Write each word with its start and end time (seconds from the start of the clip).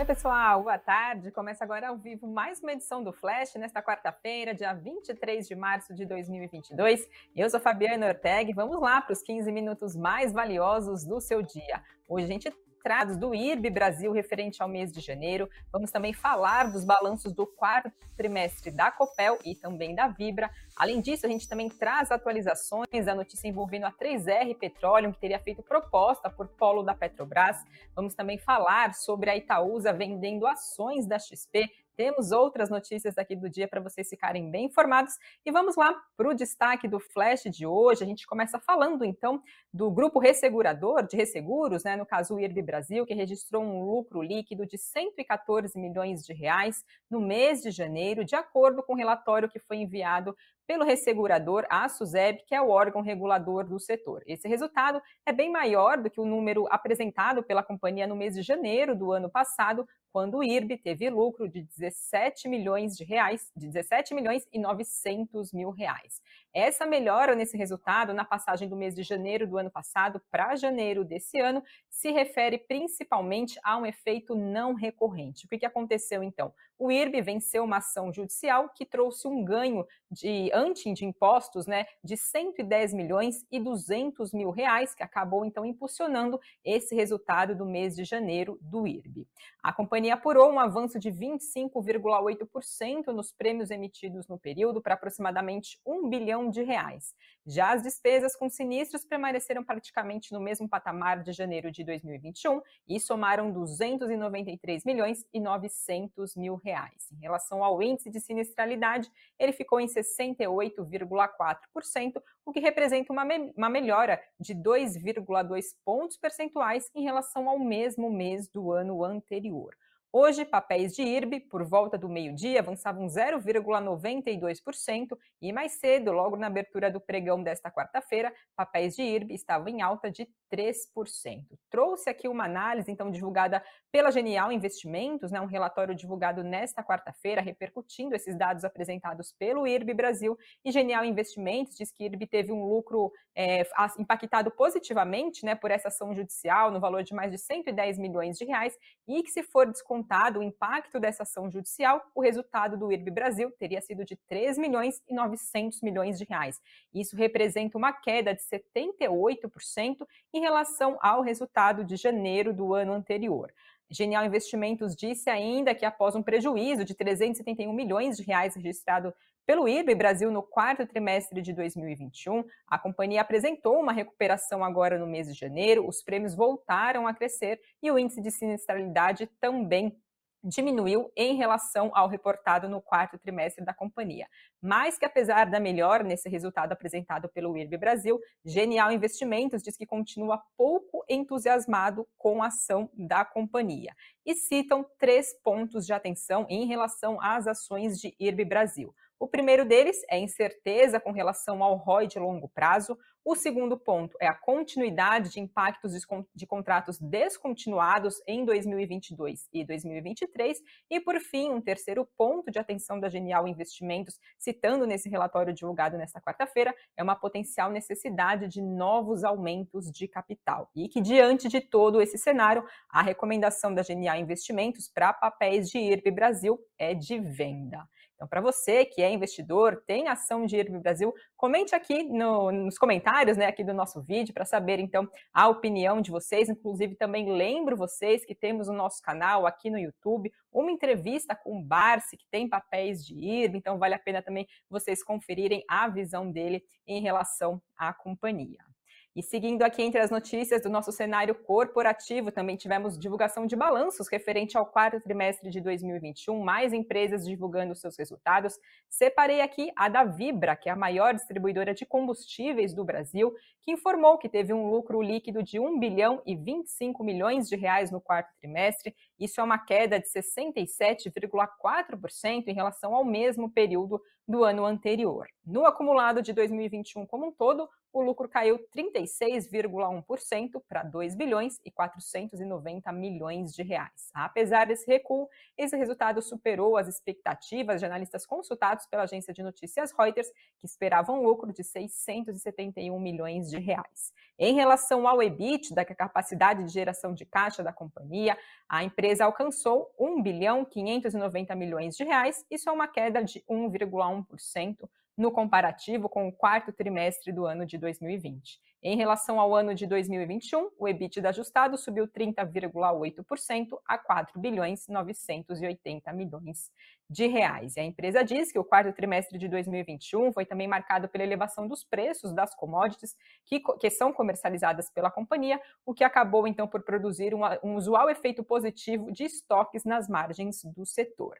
Oi, 0.00 0.06
pessoal, 0.06 0.62
boa 0.62 0.78
tarde. 0.78 1.30
Começa 1.30 1.62
agora 1.62 1.88
ao 1.88 1.98
vivo 1.98 2.26
mais 2.26 2.58
uma 2.62 2.72
edição 2.72 3.04
do 3.04 3.12
Flash 3.12 3.54
nesta 3.56 3.82
quarta-feira, 3.82 4.54
dia 4.54 4.72
23 4.72 5.46
de 5.46 5.54
março 5.54 5.94
de 5.94 6.06
2022. 6.06 7.06
Eu 7.36 7.50
sou 7.50 7.60
Fabiana 7.60 8.08
Ortega 8.08 8.50
e 8.50 8.54
vamos 8.54 8.80
lá 8.80 9.02
para 9.02 9.12
os 9.12 9.20
15 9.20 9.52
minutos 9.52 9.94
mais 9.94 10.32
valiosos 10.32 11.04
do 11.04 11.20
seu 11.20 11.42
dia. 11.42 11.84
Hoje 12.08 12.24
a 12.24 12.28
gente 12.28 12.50
traz 12.82 13.16
do 13.16 13.34
IRB 13.34 13.70
Brasil 13.70 14.12
referente 14.12 14.62
ao 14.62 14.68
mês 14.68 14.92
de 14.92 15.00
janeiro. 15.00 15.48
Vamos 15.72 15.90
também 15.90 16.12
falar 16.12 16.70
dos 16.70 16.84
balanços 16.84 17.32
do 17.32 17.46
quarto 17.46 17.92
trimestre 18.16 18.70
da 18.70 18.90
Copel 18.90 19.38
e 19.44 19.54
também 19.54 19.94
da 19.94 20.08
Vibra. 20.08 20.50
Além 20.76 21.00
disso, 21.00 21.26
a 21.26 21.28
gente 21.28 21.48
também 21.48 21.68
traz 21.68 22.10
atualizações 22.10 23.06
da 23.06 23.14
notícia 23.14 23.48
envolvendo 23.48 23.84
a 23.84 23.92
3R 23.92 24.56
Petroleum, 24.56 25.12
que 25.12 25.20
teria 25.20 25.38
feito 25.38 25.62
proposta 25.62 26.28
por 26.28 26.48
polo 26.48 26.82
da 26.82 26.94
Petrobras. 26.94 27.64
Vamos 27.94 28.14
também 28.14 28.38
falar 28.38 28.94
sobre 28.94 29.30
a 29.30 29.36
Itaúsa 29.36 29.92
vendendo 29.92 30.46
ações 30.46 31.06
da 31.06 31.18
XP 31.18 31.70
temos 32.00 32.32
outras 32.32 32.70
notícias 32.70 33.18
aqui 33.18 33.36
do 33.36 33.46
dia 33.46 33.68
para 33.68 33.78
vocês 33.78 34.08
ficarem 34.08 34.50
bem 34.50 34.64
informados. 34.64 35.18
E 35.44 35.52
vamos 35.52 35.76
lá 35.76 35.94
para 36.16 36.30
o 36.30 36.32
destaque 36.32 36.88
do 36.88 36.98
Flash 36.98 37.42
de 37.50 37.66
hoje. 37.66 38.02
A 38.02 38.06
gente 38.06 38.26
começa 38.26 38.58
falando 38.58 39.04
então 39.04 39.42
do 39.70 39.90
grupo 39.90 40.18
ressegurador 40.18 41.06
de 41.06 41.14
resseguros, 41.14 41.84
né, 41.84 41.96
no 41.96 42.06
caso 42.06 42.34
o 42.34 42.40
IRB 42.40 42.62
Brasil, 42.62 43.04
que 43.04 43.12
registrou 43.12 43.62
um 43.62 43.84
lucro 43.84 44.22
líquido 44.22 44.64
de 44.64 44.78
114 44.78 45.78
milhões 45.78 46.24
de 46.24 46.32
reais 46.32 46.82
no 47.10 47.20
mês 47.20 47.60
de 47.60 47.70
janeiro, 47.70 48.24
de 48.24 48.34
acordo 48.34 48.82
com 48.82 48.94
o 48.94 48.96
relatório 48.96 49.50
que 49.50 49.58
foi 49.58 49.76
enviado 49.76 50.34
pelo 50.70 50.84
ressegurador, 50.84 51.66
a 51.68 51.88
SUSEB, 51.88 52.44
que 52.46 52.54
é 52.54 52.62
o 52.62 52.68
órgão 52.68 53.02
regulador 53.02 53.64
do 53.64 53.80
setor. 53.80 54.22
Esse 54.24 54.46
resultado 54.46 55.02
é 55.26 55.32
bem 55.32 55.50
maior 55.50 56.00
do 56.00 56.08
que 56.08 56.20
o 56.20 56.24
número 56.24 56.68
apresentado 56.70 57.42
pela 57.42 57.60
companhia 57.60 58.06
no 58.06 58.14
mês 58.14 58.36
de 58.36 58.42
janeiro 58.42 58.94
do 58.94 59.10
ano 59.10 59.28
passado, 59.28 59.84
quando 60.12 60.36
o 60.36 60.44
IRB 60.44 60.78
teve 60.78 61.10
lucro 61.10 61.48
de 61.48 61.62
17 61.62 62.48
milhões 62.48 62.96
de 62.96 63.02
reais, 63.02 63.50
de 63.56 63.66
17 63.66 64.14
milhões 64.14 64.46
e 64.52 64.60
900 64.60 65.52
mil 65.52 65.70
reais. 65.70 66.22
Essa 66.52 66.84
melhora 66.84 67.36
nesse 67.36 67.56
resultado 67.56 68.12
na 68.12 68.24
passagem 68.24 68.68
do 68.68 68.76
mês 68.76 68.94
de 68.94 69.04
janeiro 69.04 69.46
do 69.46 69.56
ano 69.56 69.70
passado 69.70 70.20
para 70.30 70.56
janeiro 70.56 71.04
desse 71.04 71.38
ano 71.38 71.62
se 71.88 72.10
refere 72.10 72.58
principalmente 72.58 73.58
a 73.62 73.76
um 73.76 73.86
efeito 73.86 74.34
não 74.34 74.74
recorrente. 74.74 75.46
O 75.46 75.48
que, 75.48 75.58
que 75.58 75.66
aconteceu 75.66 76.24
então? 76.24 76.52
O 76.76 76.90
IRB 76.90 77.20
venceu 77.20 77.62
uma 77.62 77.76
ação 77.76 78.12
judicial 78.12 78.70
que 78.70 78.86
trouxe 78.86 79.28
um 79.28 79.44
ganho 79.44 79.86
de 80.10 80.50
anti 80.52 80.90
de 80.92 81.04
impostos, 81.04 81.66
né, 81.66 81.86
de 82.02 82.16
110 82.16 82.94
milhões 82.94 83.44
e 83.52 83.60
200 83.60 84.32
mil 84.32 84.50
reais, 84.50 84.94
que 84.94 85.02
acabou 85.02 85.44
então 85.44 85.64
impulsionando 85.64 86.40
esse 86.64 86.94
resultado 86.94 87.54
do 87.54 87.66
mês 87.66 87.94
de 87.94 88.02
janeiro 88.02 88.58
do 88.62 88.86
IRB. 88.86 89.28
A 89.62 89.72
companhia 89.72 90.14
apurou 90.14 90.50
um 90.50 90.58
avanço 90.58 90.98
de 90.98 91.12
25,8% 91.12 93.08
nos 93.08 93.30
prêmios 93.30 93.70
emitidos 93.70 94.26
no 94.26 94.38
período 94.38 94.80
para 94.80 94.94
aproximadamente 94.94 95.78
1 95.84 96.08
bilhão 96.08 96.39
de 96.48 96.62
reais. 96.62 97.12
Já 97.46 97.72
as 97.72 97.82
despesas 97.82 98.36
com 98.36 98.48
sinistros 98.48 99.04
permaneceram 99.04 99.64
praticamente 99.64 100.32
no 100.32 100.38
mesmo 100.38 100.68
patamar 100.68 101.20
de 101.22 101.32
janeiro 101.32 101.72
de 101.72 101.82
2021 101.82 102.62
e 102.88 103.00
somaram 103.00 103.50
293 103.50 104.84
milhões 104.84 105.26
e 105.32 105.40
900 105.40 106.36
mil 106.36 106.54
reais. 106.54 107.10
Em 107.12 107.18
relação 107.18 107.64
ao 107.64 107.82
índice 107.82 108.08
de 108.08 108.20
sinistralidade, 108.20 109.10
ele 109.38 109.52
ficou 109.52 109.80
em 109.80 109.86
68,4%, 109.86 112.22
o 112.44 112.52
que 112.52 112.60
representa 112.60 113.12
uma, 113.12 113.24
me 113.24 113.52
uma 113.56 113.68
melhora 113.68 114.22
de 114.38 114.54
2,2 114.54 115.64
pontos 115.84 116.16
percentuais 116.16 116.88
em 116.94 117.02
relação 117.02 117.48
ao 117.48 117.58
mesmo 117.58 118.08
mês 118.10 118.48
do 118.48 118.70
ano 118.70 119.02
anterior. 119.02 119.74
Hoje, 120.12 120.44
papéis 120.44 120.96
de 120.96 121.02
IRB, 121.02 121.38
por 121.38 121.62
volta 121.62 121.96
do 121.96 122.08
meio-dia, 122.08 122.58
avançavam 122.58 123.06
0,92% 123.06 125.16
e 125.40 125.52
mais 125.52 125.74
cedo, 125.74 126.10
logo 126.10 126.36
na 126.36 126.48
abertura 126.48 126.90
do 126.90 127.00
pregão 127.00 127.40
desta 127.40 127.70
quarta-feira, 127.70 128.34
papéis 128.56 128.96
de 128.96 129.02
IRB 129.02 129.34
estavam 129.34 129.68
em 129.68 129.82
alta 129.82 130.10
de 130.10 130.28
3%. 130.52 131.44
Trouxe 131.70 132.10
aqui 132.10 132.26
uma 132.26 132.44
análise, 132.44 132.90
então, 132.90 133.08
divulgada 133.08 133.62
pela 133.92 134.10
Genial 134.10 134.50
Investimentos, 134.50 135.30
né, 135.30 135.40
um 135.40 135.46
relatório 135.46 135.94
divulgado 135.94 136.42
nesta 136.42 136.82
quarta-feira, 136.82 137.40
repercutindo 137.40 138.16
esses 138.16 138.36
dados 138.36 138.64
apresentados 138.64 139.32
pelo 139.38 139.64
IRB 139.64 139.94
Brasil. 139.94 140.36
E 140.64 140.72
Genial 140.72 141.04
Investimentos 141.04 141.76
diz 141.76 141.92
que 141.92 142.02
IRB 142.02 142.26
teve 142.26 142.50
um 142.50 142.64
lucro 142.64 143.12
é, 143.32 143.62
impactado 143.96 144.50
positivamente 144.50 145.44
né, 145.44 145.54
por 145.54 145.70
essa 145.70 145.86
ação 145.86 146.12
judicial 146.12 146.72
no 146.72 146.80
valor 146.80 147.04
de 147.04 147.14
mais 147.14 147.30
de 147.30 147.38
110 147.38 147.96
milhões 147.96 148.36
de 148.36 148.44
reais 148.44 148.76
e 149.06 149.22
que, 149.22 149.30
se 149.30 149.44
for 149.44 149.68
descontado 149.68 149.99
o 150.40 150.42
impacto 150.42 150.98
dessa 150.98 151.22
ação 151.22 151.48
judicial, 151.48 152.02
o 152.14 152.20
resultado 152.20 152.76
do 152.76 152.90
IRB 152.90 153.10
Brasil 153.10 153.52
teria 153.52 153.80
sido 153.80 154.04
de 154.04 154.16
3 154.28 154.58
milhões 154.58 155.00
e 155.08 155.14
900 155.14 155.80
milhões 155.80 156.18
de 156.18 156.24
reais. 156.24 156.60
Isso 156.92 157.14
representa 157.14 157.78
uma 157.78 157.92
queda 157.92 158.34
de 158.34 158.42
78% 158.42 160.06
em 160.34 160.40
em 160.40 160.42
relação 160.42 160.98
ao 161.02 161.20
resultado 161.20 161.84
de 161.84 161.96
janeiro 161.96 162.52
do 162.52 162.72
ano 162.74 162.92
anterior. 162.92 163.52
Genial 163.90 164.24
Investimentos 164.24 164.96
disse 164.96 165.28
ainda 165.28 165.74
que 165.74 165.84
após 165.84 166.14
um 166.14 166.22
prejuízo 166.22 166.84
de 166.84 166.94
371 166.94 167.72
milhões 167.72 168.16
de 168.16 168.22
reais 168.22 168.54
registrado 168.54 169.12
pelo 169.46 169.68
IRB 169.68 169.94
Brasil 169.94 170.30
no 170.30 170.42
quarto 170.42 170.86
trimestre 170.86 171.42
de 171.42 171.52
2021, 171.52 172.44
a 172.66 172.78
companhia 172.78 173.20
apresentou 173.20 173.80
uma 173.80 173.92
recuperação 173.92 174.62
agora 174.62 174.98
no 174.98 175.06
mês 175.06 175.26
de 175.26 175.38
janeiro, 175.38 175.86
os 175.88 176.02
prêmios 176.02 176.34
voltaram 176.34 177.06
a 177.06 177.14
crescer 177.14 177.60
e 177.82 177.90
o 177.90 177.98
índice 177.98 178.22
de 178.22 178.30
sinistralidade 178.30 179.28
também 179.40 179.96
diminuiu 180.42 181.10
em 181.16 181.34
relação 181.34 181.90
ao 181.94 182.08
reportado 182.08 182.68
no 182.68 182.80
quarto 182.80 183.18
trimestre 183.18 183.64
da 183.64 183.74
companhia. 183.74 184.26
Mas 184.60 184.98
que 184.98 185.04
apesar 185.04 185.50
da 185.50 185.60
melhora 185.60 186.02
nesse 186.02 186.28
resultado 186.28 186.72
apresentado 186.72 187.28
pelo 187.28 187.56
IRB 187.56 187.76
Brasil, 187.76 188.18
Genial 188.44 188.90
Investimentos 188.90 189.62
diz 189.62 189.76
que 189.76 189.86
continua 189.86 190.42
pouco 190.56 191.04
entusiasmado 191.08 192.06
com 192.16 192.42
a 192.42 192.46
ação 192.46 192.90
da 192.94 193.24
companhia 193.24 193.94
e 194.24 194.34
citam 194.34 194.84
três 194.98 195.34
pontos 195.42 195.86
de 195.86 195.92
atenção 195.92 196.46
em 196.48 196.66
relação 196.66 197.20
às 197.20 197.46
ações 197.46 197.98
de 197.98 198.14
IRB 198.18 198.44
Brasil. 198.44 198.94
O 199.22 199.28
primeiro 199.28 199.66
deles 199.66 200.00
é 200.08 200.18
incerteza 200.18 200.98
com 200.98 201.12
relação 201.12 201.62
ao 201.62 201.76
ROI 201.76 202.06
de 202.06 202.18
longo 202.18 202.48
prazo. 202.48 202.98
O 203.22 203.36
segundo 203.36 203.76
ponto 203.76 204.16
é 204.18 204.26
a 204.26 204.32
continuidade 204.32 205.28
de 205.28 205.38
impactos 205.38 205.92
de 206.34 206.46
contratos 206.46 206.98
descontinuados 206.98 208.22
em 208.26 208.46
2022 208.46 209.46
e 209.52 209.62
2023. 209.62 210.62
E, 210.88 210.98
por 211.00 211.20
fim, 211.20 211.50
um 211.50 211.60
terceiro 211.60 212.08
ponto 212.16 212.50
de 212.50 212.58
atenção 212.58 212.98
da 212.98 213.10
Genial 213.10 213.46
Investimentos, 213.46 214.18
citando 214.38 214.86
nesse 214.86 215.10
relatório 215.10 215.52
divulgado 215.52 215.98
nesta 215.98 216.18
quarta-feira, 216.18 216.74
é 216.96 217.02
uma 217.02 217.14
potencial 217.14 217.70
necessidade 217.70 218.48
de 218.48 218.62
novos 218.62 219.22
aumentos 219.22 219.90
de 219.90 220.08
capital. 220.08 220.70
E 220.74 220.88
que, 220.88 221.02
diante 221.02 221.46
de 221.46 221.60
todo 221.60 222.00
esse 222.00 222.16
cenário, 222.16 222.64
a 222.88 223.02
recomendação 223.02 223.74
da 223.74 223.82
Genial 223.82 224.16
Investimentos 224.16 224.88
para 224.88 225.12
papéis 225.12 225.68
de 225.68 225.76
IRB 225.76 226.10
Brasil 226.10 226.58
é 226.78 226.94
de 226.94 227.18
venda. 227.20 227.86
Então, 228.20 228.28
para 228.28 228.42
você 228.42 228.84
que 228.84 229.00
é 229.00 229.10
investidor, 229.10 229.82
tem 229.86 230.06
ação 230.06 230.44
de 230.44 230.54
IRB 230.54 230.78
Brasil, 230.78 231.14
comente 231.38 231.74
aqui 231.74 232.02
no, 232.02 232.52
nos 232.52 232.76
comentários 232.76 233.38
né, 233.38 233.46
aqui 233.46 233.64
do 233.64 233.72
nosso 233.72 234.02
vídeo 234.02 234.34
para 234.34 234.44
saber, 234.44 234.78
então, 234.78 235.08
a 235.32 235.48
opinião 235.48 236.02
de 236.02 236.10
vocês. 236.10 236.50
Inclusive, 236.50 236.96
também 236.96 237.32
lembro 237.32 237.78
vocês 237.78 238.22
que 238.22 238.34
temos 238.34 238.68
no 238.68 238.74
nosso 238.74 239.00
canal 239.00 239.46
aqui 239.46 239.70
no 239.70 239.78
YouTube 239.78 240.30
uma 240.52 240.70
entrevista 240.70 241.34
com 241.34 241.60
o 241.60 241.64
Barsi, 241.64 242.18
que 242.18 242.26
tem 242.30 242.46
papéis 242.46 243.06
de 243.06 243.14
IRB, 243.14 243.56
então 243.56 243.78
vale 243.78 243.94
a 243.94 243.98
pena 243.98 244.20
também 244.20 244.46
vocês 244.68 245.02
conferirem 245.02 245.64
a 245.66 245.88
visão 245.88 246.30
dele 246.30 246.62
em 246.86 247.00
relação 247.00 247.58
à 247.74 247.90
companhia. 247.94 248.69
E 249.16 249.24
seguindo 249.24 249.62
aqui 249.62 249.82
entre 249.82 250.00
as 250.00 250.08
notícias 250.08 250.62
do 250.62 250.70
nosso 250.70 250.92
cenário 250.92 251.34
corporativo, 251.34 252.30
também 252.30 252.56
tivemos 252.56 252.96
divulgação 252.96 253.44
de 253.44 253.56
balanços 253.56 254.06
referente 254.06 254.56
ao 254.56 254.64
quarto 254.64 255.00
trimestre 255.00 255.50
de 255.50 255.60
2021, 255.60 256.40
mais 256.40 256.72
empresas 256.72 257.26
divulgando 257.26 257.74
seus 257.74 257.98
resultados. 257.98 258.56
Separei 258.88 259.40
aqui 259.40 259.72
a 259.74 259.88
da 259.88 260.04
Vibra, 260.04 260.54
que 260.54 260.68
é 260.68 260.72
a 260.72 260.76
maior 260.76 261.12
distribuidora 261.12 261.74
de 261.74 261.84
combustíveis 261.84 262.72
do 262.72 262.84
Brasil, 262.84 263.34
que 263.62 263.72
informou 263.72 264.16
que 264.16 264.28
teve 264.28 264.52
um 264.52 264.70
lucro 264.70 265.02
líquido 265.02 265.42
de 265.42 265.58
1 265.58 265.80
bilhão 265.80 266.22
e 266.24 266.36
25 266.36 267.02
milhões 267.02 267.48
de 267.48 267.56
reais 267.56 267.90
no 267.90 268.00
quarto 268.00 268.32
trimestre. 268.38 268.94
Isso 269.20 269.40
é 269.40 269.44
uma 269.44 269.58
queda 269.58 270.00
de 270.00 270.08
67,4% 270.08 272.48
em 272.48 272.54
relação 272.54 272.94
ao 272.94 273.04
mesmo 273.04 273.50
período 273.50 274.02
do 274.26 274.42
ano 274.44 274.64
anterior. 274.64 275.26
No 275.44 275.66
acumulado 275.66 276.22
de 276.22 276.32
2021 276.32 277.04
como 277.04 277.26
um 277.26 277.32
todo, 277.32 277.68
o 277.92 278.00
lucro 278.00 278.28
caiu 278.28 278.56
36,1% 278.74 280.62
para 280.68 280.84
2 280.84 281.16
bilhões 281.16 281.58
e 281.64 281.72
490 281.72 282.92
milhões 282.92 283.52
de 283.52 283.64
reais. 283.64 284.10
Apesar 284.14 284.66
desse 284.66 284.86
recuo, 284.86 285.28
esse 285.58 285.76
resultado 285.76 286.22
superou 286.22 286.76
as 286.76 286.86
expectativas 286.86 287.80
de 287.80 287.86
analistas 287.86 288.24
consultados 288.24 288.86
pela 288.86 289.02
agência 289.02 289.34
de 289.34 289.42
notícias 289.42 289.90
Reuters, 289.90 290.28
que 290.60 290.66
esperavam 290.66 291.18
um 291.18 291.24
lucro 291.24 291.52
de 291.52 291.64
671 291.64 293.00
milhões 293.00 293.50
de 293.50 293.58
reais. 293.58 294.12
Em 294.38 294.54
relação 294.54 295.08
ao 295.08 295.20
EBITDA, 295.20 295.84
que 295.84 295.92
é 295.92 295.94
a 295.94 295.96
capacidade 295.96 296.64
de 296.64 296.72
geração 296.72 297.12
de 297.12 297.26
caixa 297.26 297.62
da 297.62 297.72
companhia, 297.72 298.38
a 298.68 298.84
empresa 298.84 299.09
empresa 299.10 299.24
alcançou 299.24 299.92
1 299.98 300.22
bilhão 300.22 300.64
590 300.64 301.54
milhões 301.56 301.96
de 301.96 302.04
reais, 302.04 302.44
isso 302.48 302.68
é 302.68 302.72
uma 302.72 302.86
queda 302.86 303.22
de 303.24 303.40
1,1% 303.50 304.88
no 305.20 305.30
comparativo 305.30 306.08
com 306.08 306.26
o 306.26 306.32
quarto 306.32 306.72
trimestre 306.72 307.30
do 307.30 307.44
ano 307.44 307.66
de 307.66 307.76
2020. 307.76 308.58
Em 308.82 308.96
relação 308.96 309.38
ao 309.38 309.54
ano 309.54 309.74
de 309.74 309.86
2021, 309.86 310.70
o 310.78 310.88
EBITDA 310.88 311.28
ajustado 311.28 311.76
subiu 311.76 312.08
30,8% 312.08 313.78
a 313.86 313.98
4 313.98 314.40
bilhões 314.40 314.88
980 314.88 316.10
milhões 316.14 316.70
de 317.10 317.26
reais. 317.26 317.76
E 317.76 317.80
a 317.80 317.84
empresa 317.84 318.24
diz 318.24 318.50
que 318.50 318.58
o 318.58 318.64
quarto 318.64 318.94
trimestre 318.94 319.36
de 319.38 319.46
2021 319.46 320.32
foi 320.32 320.46
também 320.46 320.66
marcado 320.66 321.06
pela 321.06 321.22
elevação 321.22 321.68
dos 321.68 321.84
preços 321.84 322.32
das 322.32 322.54
commodities 322.54 323.14
que, 323.44 323.60
que 323.78 323.90
são 323.90 324.14
comercializadas 324.14 324.88
pela 324.88 325.10
companhia, 325.10 325.60
o 325.84 325.92
que 325.92 326.02
acabou 326.02 326.46
então 326.46 326.66
por 326.66 326.82
produzir 326.82 327.34
um, 327.34 327.42
um 327.62 327.74
usual 327.74 328.08
efeito 328.08 328.42
positivo 328.42 329.12
de 329.12 329.24
estoques 329.24 329.84
nas 329.84 330.08
margens 330.08 330.64
do 330.64 330.86
setor. 330.86 331.36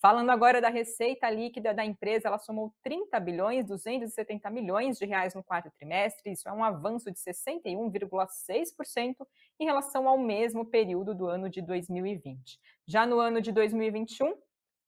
Falando 0.00 0.30
agora 0.30 0.60
da 0.60 0.68
receita 0.68 1.30
líquida 1.30 1.72
da 1.72 1.84
empresa, 1.84 2.26
ela 2.28 2.38
somou 2.38 2.74
30 2.82 3.18
bilhões 3.20 3.64
270 3.64 4.50
milhões 4.50 4.98
de 4.98 5.06
reais 5.06 5.34
no 5.34 5.42
quarto 5.42 5.70
trimestre, 5.70 6.32
isso 6.32 6.46
é 6.48 6.52
um 6.52 6.62
avanço 6.62 7.10
de 7.10 7.18
61,6% 7.18 9.26
em 9.58 9.64
relação 9.64 10.06
ao 10.06 10.18
mesmo 10.18 10.66
período 10.66 11.14
do 11.14 11.26
ano 11.26 11.48
de 11.48 11.62
2020. 11.62 12.60
Já 12.86 13.06
no 13.06 13.18
ano 13.18 13.40
de 13.40 13.50
2021, 13.50 14.36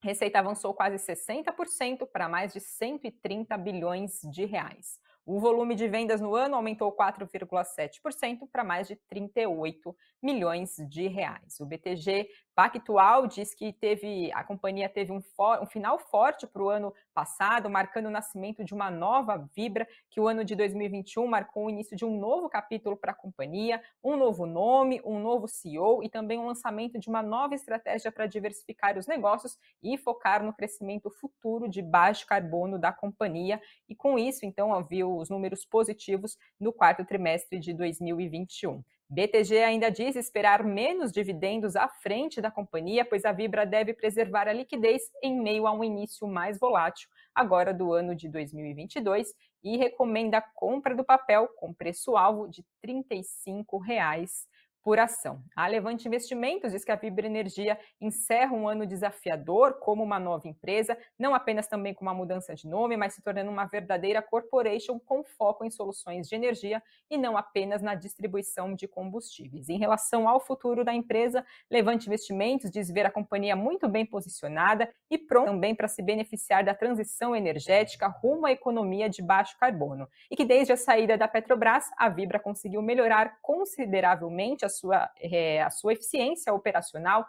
receita 0.03 0.37
avançou 0.39 0.73
quase 0.73 0.97
60% 0.97 2.05
para 2.05 2.29
mais 2.29 2.53
de 2.53 2.59
130 2.59 3.57
bilhões 3.57 4.21
de 4.31 4.45
reais. 4.45 4.99
O 5.25 5.39
volume 5.41 5.75
de 5.75 5.89
vendas 5.89 6.21
no 6.21 6.35
ano 6.35 6.55
aumentou 6.55 6.95
4,7% 6.95 8.47
para 8.49 8.63
mais 8.63 8.87
de 8.87 8.95
38 9.09 9.93
milhões 10.23 10.77
de 10.87 11.07
reais. 11.07 11.59
O 11.59 11.65
BTG 11.65 12.29
Pactual 12.57 13.27
diz 13.27 13.53
que 13.53 13.71
teve 13.71 14.31
a 14.33 14.43
companhia 14.43 14.89
teve 14.89 15.11
um, 15.11 15.21
for, 15.21 15.61
um 15.61 15.67
final 15.67 15.99
forte 15.99 16.47
para 16.47 16.63
o 16.63 16.69
ano 16.69 16.91
passado, 17.13 17.69
marcando 17.69 18.07
o 18.07 18.09
nascimento 18.09 18.63
de 18.63 18.73
uma 18.73 18.89
nova 18.89 19.47
Vibra, 19.55 19.87
que 20.09 20.19
o 20.19 20.27
ano 20.27 20.43
de 20.43 20.55
2021 20.55 21.27
marcou 21.27 21.67
o 21.67 21.69
início 21.69 21.95
de 21.95 22.03
um 22.03 22.19
novo 22.19 22.49
capítulo 22.49 22.97
para 22.97 23.11
a 23.11 23.15
companhia, 23.15 23.79
um 24.03 24.17
novo 24.17 24.47
nome, 24.47 24.99
um 25.05 25.19
novo 25.19 25.47
CEO 25.47 26.03
e 26.03 26.09
também 26.09 26.39
um 26.39 26.47
lançamento 26.47 26.97
de 26.97 27.07
uma 27.07 27.21
nova 27.21 27.53
estratégia 27.53 28.11
para 28.11 28.25
diversificar 28.25 28.97
os 28.97 29.05
negócios 29.05 29.55
e 29.83 29.95
focar 29.95 30.43
no 30.43 30.51
crescimento 30.51 31.11
futuro 31.11 31.69
de 31.69 31.83
baixo 31.83 32.25
carbono 32.25 32.79
da 32.79 32.91
companhia. 32.91 33.61
E 33.87 33.93
com 33.93 34.17
isso, 34.17 34.47
então, 34.47 34.83
viu 34.83 35.15
os 35.15 35.29
números 35.29 35.63
positivos 35.63 36.35
no 36.59 36.73
quarto 36.73 37.05
trimestre 37.05 37.59
de 37.59 37.71
2021. 37.71 38.83
BTG 39.09 39.63
ainda 39.63 39.89
diz 39.89 40.17
esperar 40.17 40.65
menos 40.65 41.13
dividendos 41.13 41.77
à 41.77 41.87
frente 41.87 42.41
da 42.41 42.51
companhia, 42.51 43.05
pois 43.05 43.23
a 43.23 43.31
Vibra 43.31 43.65
deve 43.65 43.93
preservar 43.93 44.49
a 44.49 44.53
liquidez 44.53 45.01
em 45.23 45.39
meio 45.41 45.65
a 45.65 45.71
um 45.71 45.81
início 45.81 46.27
mais 46.27 46.59
volátil, 46.59 47.09
agora 47.33 47.73
do 47.73 47.93
ano 47.93 48.13
de 48.13 48.27
2022, 48.27 49.33
e 49.63 49.77
recomenda 49.77 50.39
a 50.39 50.45
compra 50.53 50.93
do 50.93 51.05
papel 51.05 51.47
com 51.55 51.73
preço-alvo 51.73 52.49
de 52.49 52.65
35 52.81 53.77
reais 53.77 54.45
por 54.87 54.99
ação. 54.99 55.43
A 55.53 55.67
Levante 55.67 56.07
Investimentos 56.07 56.71
diz 56.71 56.85
que 56.85 56.91
a 56.93 56.95
Vibra 56.95 57.27
Energia 57.27 57.77
encerra 57.99 58.53
um 58.53 58.69
ano 58.69 58.87
desafiador 58.87 59.79
como 59.81 60.01
uma 60.01 60.17
nova 60.17 60.47
empresa, 60.47 60.97
não 61.19 61.35
apenas 61.35 61.67
também 61.67 61.93
com 61.93 62.05
uma 62.05 62.13
mudança 62.13 62.55
de 62.55 62.65
nome, 62.65 62.95
mas 62.95 63.13
se 63.13 63.21
tornando 63.21 63.51
uma 63.51 63.65
verdadeira 63.65 64.21
corporation 64.21 64.97
com 64.97 65.25
foco 65.25 65.65
em 65.65 65.69
soluções 65.69 66.29
de 66.29 66.35
energia 66.35 66.81
e 67.09 67.17
não 67.17 67.35
apenas 67.35 67.81
na 67.81 67.95
distribuição 67.95 68.73
de 68.73 68.87
combustíveis. 68.87 69.67
Em 69.67 69.77
relação 69.77 70.25
ao 70.25 70.39
futuro 70.39 70.85
da 70.85 70.93
empresa, 70.93 71.45
Levante 71.69 72.07
Investimentos 72.07 72.71
diz 72.71 72.89
ver 72.89 73.05
a 73.05 73.11
companhia 73.11 73.57
muito 73.57 73.89
bem 73.89 74.05
posicionada 74.05 74.89
e 75.11 75.17
pronta 75.17 75.51
também 75.51 75.75
para 75.75 75.89
se 75.89 76.01
beneficiar 76.01 76.63
da 76.63 76.73
transição 76.73 77.35
energética 77.35 78.07
rumo 78.07 78.45
à 78.45 78.53
economia 78.53 79.09
de 79.09 79.21
baixo 79.21 79.57
carbono. 79.59 80.07
E 80.31 80.35
que 80.37 80.45
desde 80.45 80.71
a 80.71 80.77
saída 80.77 81.17
da 81.17 81.27
Petrobras, 81.27 81.91
a 81.97 82.07
Vibra 82.07 82.39
conseguiu 82.39 82.81
melhorar 82.81 83.39
consideravelmente 83.41 84.63
a 84.63 84.76
sua, 84.79 85.09
é, 85.19 85.61
a 85.61 85.69
sua 85.69 85.93
eficiência 85.93 86.53
operacional, 86.53 87.25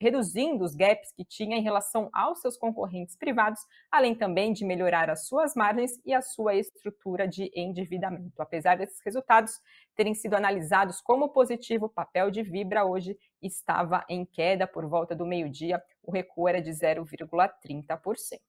reduzindo 0.00 0.64
os 0.64 0.74
gaps 0.74 1.12
que 1.12 1.24
tinha 1.24 1.56
em 1.56 1.62
relação 1.62 2.08
aos 2.12 2.40
seus 2.40 2.56
concorrentes 2.56 3.16
privados, 3.16 3.60
além 3.90 4.14
também 4.14 4.52
de 4.52 4.64
melhorar 4.64 5.10
as 5.10 5.26
suas 5.26 5.54
margens 5.54 5.92
e 6.04 6.14
a 6.14 6.22
sua 6.22 6.54
estrutura 6.54 7.26
de 7.26 7.50
endividamento. 7.54 8.40
Apesar 8.40 8.76
desses 8.76 9.00
resultados 9.04 9.60
terem 9.94 10.14
sido 10.14 10.34
analisados 10.34 11.00
como 11.00 11.30
positivo, 11.30 11.86
o 11.86 11.90
papel 11.90 12.30
de 12.30 12.42
Vibra 12.42 12.84
hoje 12.84 13.18
estava 13.42 14.04
em 14.08 14.24
queda 14.24 14.66
por 14.66 14.86
volta 14.86 15.14
do 15.14 15.26
meio-dia, 15.26 15.82
o 16.06 16.12
recuo 16.12 16.48
era 16.48 16.62
de 16.62 16.70
0,30%. 16.70 18.40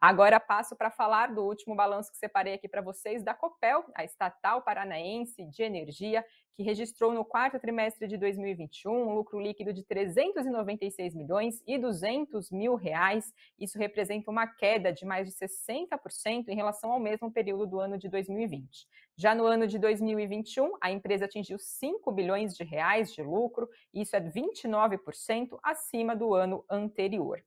Agora 0.00 0.38
passo 0.38 0.76
para 0.76 0.90
falar 0.90 1.32
do 1.32 1.42
último 1.42 1.74
balanço 1.74 2.10
que 2.10 2.18
separei 2.18 2.54
aqui 2.54 2.68
para 2.68 2.82
vocês 2.82 3.22
da 3.22 3.32
Copel, 3.32 3.84
a 3.94 4.04
estatal 4.04 4.60
paranaense 4.62 5.46
de 5.46 5.62
energia, 5.62 6.24
que 6.54 6.62
registrou 6.62 7.12
no 7.12 7.24
quarto 7.24 7.58
trimestre 7.58 8.06
de 8.06 8.16
2021 8.16 8.92
um 8.92 9.14
lucro 9.14 9.40
líquido 9.40 9.72
de 9.72 9.82
396 9.82 11.14
milhões 11.14 11.62
e 11.66 11.78
200 11.78 12.50
mil 12.50 12.74
reais. 12.74 13.32
Isso 13.58 13.78
representa 13.78 14.30
uma 14.30 14.46
queda 14.46 14.92
de 14.92 15.04
mais 15.04 15.28
de 15.28 15.34
60% 15.34 16.48
em 16.48 16.54
relação 16.54 16.92
ao 16.92 17.00
mesmo 17.00 17.32
período 17.32 17.66
do 17.66 17.80
ano 17.80 17.98
de 17.98 18.08
2020. 18.08 18.86
Já 19.16 19.32
no 19.32 19.46
ano 19.46 19.66
de 19.66 19.78
2021, 19.78 20.72
a 20.80 20.90
empresa 20.90 21.26
atingiu 21.26 21.56
5 21.56 22.10
bilhões 22.10 22.54
de 22.54 22.64
reais 22.64 23.12
de 23.12 23.22
lucro, 23.22 23.68
isso 23.92 24.16
é 24.16 24.20
29% 24.20 25.56
acima 25.62 26.16
do 26.16 26.34
ano 26.34 26.64
anterior. 26.68 27.40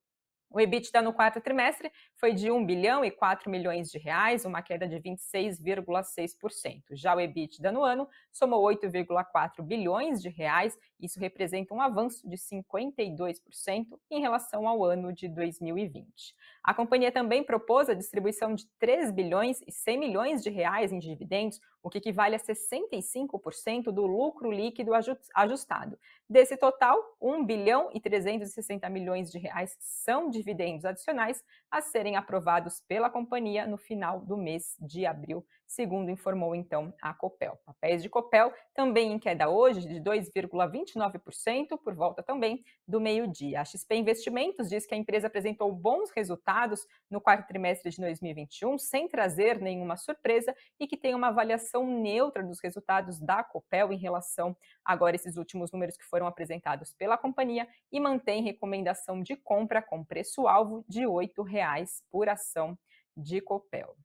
O 0.50 0.62
EBITDA 0.62 1.02
no 1.02 1.12
quarto 1.12 1.42
trimestre 1.42 1.92
foi 2.16 2.34
de 2.34 2.50
1 2.50 2.66
bilhão 2.66 3.04
e 3.04 3.12
4 3.12 3.52
milhões 3.52 3.92
de 3.92 3.98
reais, 3.98 4.46
uma 4.46 4.62
queda 4.62 4.88
de 4.88 4.96
26,6%. 4.96 6.84
Já 6.92 7.14
o 7.14 7.20
EBITDA 7.20 7.70
no 7.72 7.84
ano 7.84 8.08
somou 8.32 8.64
8,4 8.64 9.62
bilhões 9.62 10.22
de 10.22 10.30
reais, 10.30 10.78
isso 11.00 11.20
representa 11.20 11.74
um 11.74 11.82
avanço 11.82 12.28
de 12.28 12.38
52% 12.38 14.00
em 14.10 14.22
relação 14.22 14.68
ao 14.68 14.86
ano 14.86 15.12
de 15.12 15.28
2020. 15.28 16.34
A 16.64 16.74
companhia 16.74 17.12
também 17.12 17.44
propôs 17.44 17.90
a 17.90 17.94
distribuição 17.94 18.56
de 18.56 18.66
3 18.80 19.12
bilhões 19.12 19.62
e 19.68 19.72
100 19.72 19.98
milhões 20.00 20.42
de 20.42 20.50
reais 20.50 20.94
em 20.94 21.00
dividendos, 21.00 21.60
o 21.82 21.90
que 21.90 21.98
equivale 21.98 22.36
a 22.36 22.40
65% 22.40 23.92
do 23.92 24.06
lucro 24.06 24.52
líquido 24.52 24.92
ajustado. 25.36 25.98
Desse 26.30 26.58
total, 26.58 26.98
1 27.22 27.46
bilhão 27.46 27.90
e 27.94 28.00
360 28.00 28.90
milhões 28.90 29.32
de 29.32 29.38
reais 29.38 29.78
são 29.80 30.30
dividendos 30.30 30.86
adicionais 30.86 31.44
a 31.72 31.82
serem 31.82 32.16
aprovados 32.16 32.82
pela 32.88 33.10
companhia 33.10 33.66
no 33.66 33.78
final 33.78 34.20
do 34.20 34.38
mês 34.38 34.76
de 34.80 35.06
abril 35.06 35.46
segundo 35.68 36.10
informou 36.10 36.56
então 36.56 36.94
a 37.02 37.14
Copel. 37.14 37.60
Papéis 37.66 38.02
de 38.02 38.10
Copel 38.10 38.54
também 38.74 39.12
em 39.12 39.20
queda 39.20 39.50
hoje 39.50 39.82
de 39.82 40.00
2,29%, 40.00 41.78
por 41.84 41.94
volta 41.94 42.24
também 42.24 42.64
do 42.88 43.02
meio-dia. 43.02 43.62
A 43.62 43.66
XP 43.66 43.96
Investimentos 43.96 44.70
diz 44.70 44.86
que 44.86 44.96
a 44.96 44.98
empresa 44.98 45.28
apresentou 45.28 45.72
bons 45.72 46.10
resultados 46.12 46.88
no 47.12 47.20
quarto 47.20 47.48
trimestre 47.48 47.92
de 47.92 48.02
2021, 48.02 48.78
sem 48.78 49.08
trazer 49.10 49.60
nenhuma 49.60 49.98
surpresa 49.98 50.56
e 50.80 50.88
que 50.88 50.96
tem 50.96 51.14
uma 51.14 51.28
avaliação 51.28 51.86
neutra 51.86 52.42
dos 52.42 52.60
resultados 52.62 53.20
da 53.20 53.44
Copel 53.44 53.92
em 53.92 53.98
relação 53.98 54.56
agora 54.86 55.16
esses 55.16 55.36
últimos 55.36 55.72
números 55.72 55.98
que 55.98 56.06
foram 56.06 56.28
apresentados 56.28 56.94
pela 56.94 57.18
companhia 57.18 57.68
e 57.92 58.00
mantém 58.00 58.42
recomendação 58.42 59.22
de 59.22 59.36
compra 59.36 59.82
com 59.82 60.04
preço-alvo 60.04 60.86
de 60.88 61.02
R$ 61.02 61.08
8,00 61.08 61.88
por 62.10 62.30
ação 62.30 62.78
de 63.16 63.42
Copel. 63.42 63.96